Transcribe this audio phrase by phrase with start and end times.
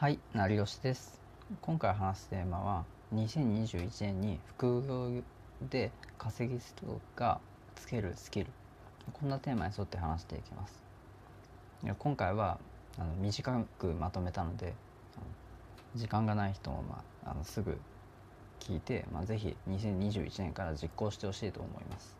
[0.00, 1.20] はい、成吉です。
[1.60, 5.10] 今回話すテーマは2021年に副業
[5.68, 7.38] で稼ぎ人が
[7.74, 8.46] つけるスキル
[9.12, 10.82] こんなテーマに沿って話していきます。
[11.98, 12.58] 今回は
[12.96, 14.72] あの短くまとめたので
[15.94, 17.76] 時間がない人も、まあ、あのすぐ
[18.58, 22.16] 聞いて、まあ、ぜひ2021年から実行してほしいと思います。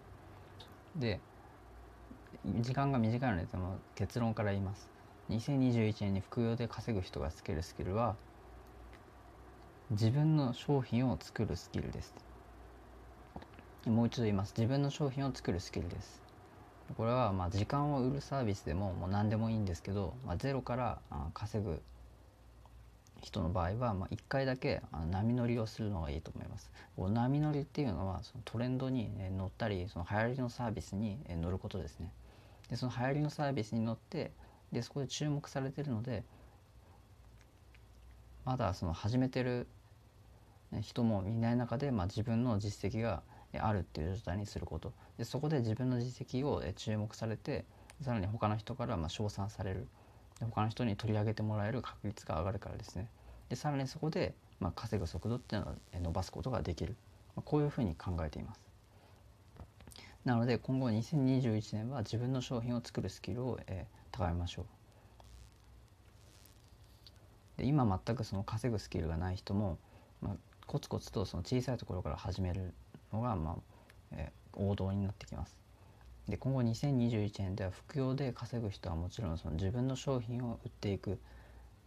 [0.96, 1.18] で
[2.44, 4.99] 時間が短いのでその結論から言います。
[5.30, 8.16] 2021年に副業で稼ぐ人がつけるスキルは
[9.90, 12.14] 自分の商品を作るスキルです。
[13.86, 14.54] もう一度言います。
[14.58, 16.20] 自分の商品を作るスキルです。
[16.96, 20.98] これはまあ時間を売るサービスでももう何でもいいんですけど、まあ、ゼロから
[21.32, 21.80] 稼ぐ
[23.22, 26.72] 人の場合は、まあ、1回だけ波乗りをするのがいいと思います。
[26.96, 32.12] 波乗りっていうのはそのトレンドに乗ったりその流行りのサービスに乗ることですね。
[32.68, 34.32] でその流行りのサービスに乗って
[34.72, 36.24] でそこで注目されてるので
[38.44, 39.66] まだその始めてる
[40.80, 43.22] 人もいない中で、まあ、自分の実績が
[43.58, 44.92] あるっていう状態にすること。
[45.18, 47.64] でそこで自分の実績を注目されて
[48.00, 49.88] さらに他の人からまあ称賛される。
[50.38, 53.08] で他の人に取り上げてもらえる確率が上がるからですね。
[53.48, 56.94] でさらにそこで、まあ、稼ぐ速度っていうのを伸ばすことができる、
[57.34, 58.69] まあ、こういうふうに考えています。
[60.24, 64.66] なので今後2021年は自分の商品を作るスキルを、えー高めましょう。
[67.58, 69.78] で今全くその稼ぐスキルがない人も、
[70.20, 72.72] まあ、コツコツとその小さいところから始める
[73.12, 73.56] のが、まあ
[74.12, 75.58] えー、王道になってきます。
[76.28, 81.18] で今後2021年では副業で稼ぐ人はもちろんその自分の商品を売っていく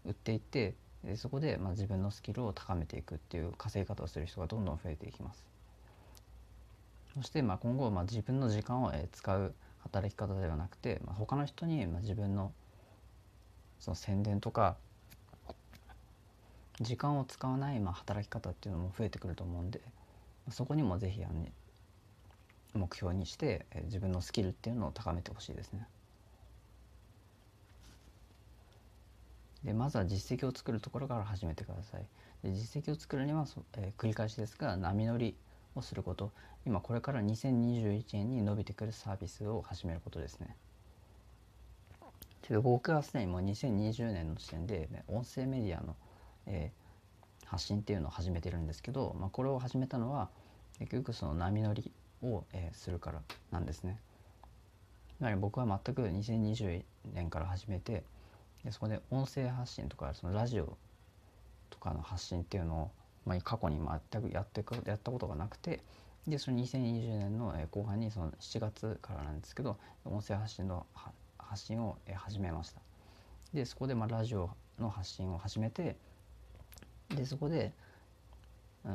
[0.05, 0.73] 売っていって
[1.03, 5.45] でそこでまあ自分のスキルを高めていくっていう稼ぎ方をする人がどんどん増えていきます。
[7.15, 12.51] そしてまあ今後まあ自分の時間を使う働き方ではなくて、まあ、他の人にまあ自分の
[13.79, 14.77] その宣伝とか
[16.81, 19.81] 時間を使わないまあ働き方っていうのも増えてくると思うんで
[20.49, 21.45] そこにもぜひあの
[22.73, 25.87] 目標にして自分のスキルっていうのを高めてほしいですね。
[29.63, 32.05] でまずは実績を作るところから始めてください。
[32.43, 33.45] で実績を作るには、
[33.77, 35.35] えー、繰り返しですが波乗り
[35.75, 36.31] をすること。
[36.65, 40.55] 今これから2021年に伸びてくるサービスを始めることですね。
[42.49, 45.95] で僕はすでにもう2020年の時点で、ね、音声メディアの、
[46.45, 50.29] えー、発信っていうのを始めてるんですけど、まあ、これを始めたのは
[50.79, 51.91] 結局その波乗り
[52.21, 53.99] を、えー、するからなんですね。
[55.19, 58.03] やはり僕は全く2020年から始めて
[58.65, 60.77] でそこで音声発信とかそのラジオ
[61.69, 62.91] とかの発信っていうのを
[63.25, 63.79] まあ、過去に
[64.11, 65.81] 全くやってやったことがなくて
[66.27, 70.85] でその2020年の後半にその7月からなんですけど音声発信の
[71.37, 72.81] 発信を始めました。
[73.53, 75.95] でそこでまあラジオの発信を始めて
[77.09, 77.71] でそこで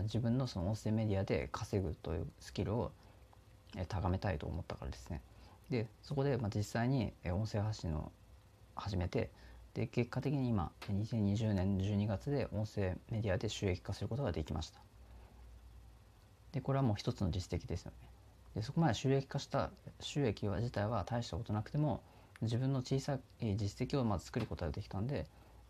[0.05, 2.93] 自分のその音声メディアで稼ぐというスキルを
[3.89, 5.21] 高めたいと思ったからですね。
[5.71, 8.11] でそこでまあ実際に音声発信を
[8.75, 9.31] 始めて
[9.79, 14.81] で結果的に今2020年12月で音声メディアで収益化することができました。
[16.51, 18.09] でこれはもう一つの実績ですよね。
[18.57, 22.03] でそこまで収益化した収益は自体は大したことなくても
[22.43, 25.27] 自分の小さい実績をまず作ることができたんで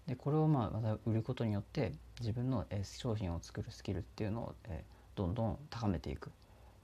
[0.06, 4.54] でこれをまあまた売ることによって自分の商品を作るスキルっていうのを
[5.16, 6.30] どんどん高めていく、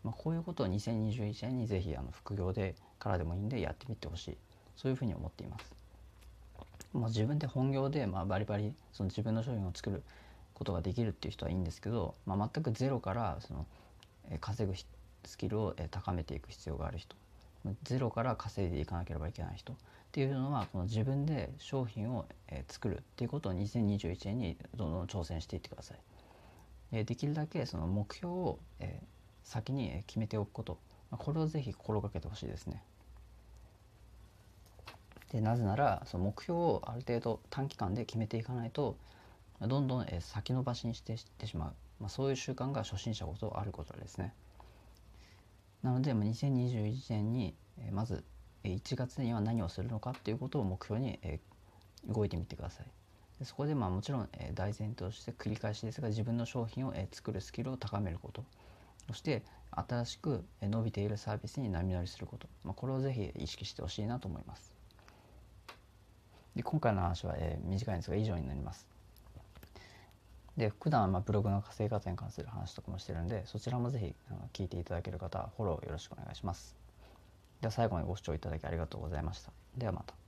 [0.02, 4.36] まあ、こういうことを2021年にぜひあの副業でからでもいいんでやってみてほしい。
[4.76, 5.83] そういうふうに思っています。
[6.94, 10.02] まあ、自分で本業でまあバリバリその自分の商品を作る
[10.54, 13.66] ことができるっていう人はいいんですけど、まあ、全くゼロからその
[14.40, 14.76] 稼ぐ
[15.24, 17.16] スキルを高めていく必要がある人
[17.82, 19.76] ゼロから稼いでいかなければいけない人っ
[20.12, 22.26] ていうのはこの自分で商品を
[22.68, 25.94] 作るっていうことを2021年にどんどん挑戦していってくださ
[26.92, 27.04] い。
[27.04, 28.58] できるだけその目標を
[29.42, 30.78] 先に決めておくこと
[31.10, 32.82] これをぜひ心がけてほしいですね。
[35.34, 38.96] でなぜならその目標をある程度短期間で決めていかないと
[39.60, 44.32] どんどん先延ばしにしてしてしまう、まあ、そういう習慣が初心者こそあることですね。
[45.82, 47.54] なので2021年に
[47.90, 48.22] まず
[48.62, 51.18] 1月には何をするのかっていうことを目標に
[52.06, 52.86] 動いてみてください。
[53.40, 58.44] でそこでまあもちろん大前提として繰り返しですが自分の商品を作るスキルを高めること
[59.08, 59.42] そして
[59.72, 64.73] 新しく伸びているサービスに波乗りすること、まあ、これをぜひ意識してほしいなと思います。
[66.56, 68.86] で今回の話は、えー、短いんですが以上になります。
[70.56, 74.14] で普段はまあブログの稼ぎ方に関する話とかもしてるんでそちらもぜひ
[74.52, 76.76] 聞いていただける方はフォローよろしくお願いします。
[77.60, 79.52] では最後までご視聴いただきありがとうございました。
[79.76, 80.23] ではまた。